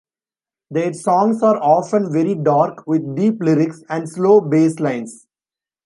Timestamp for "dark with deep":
2.33-3.35